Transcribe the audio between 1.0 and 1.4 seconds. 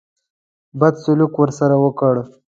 سلوک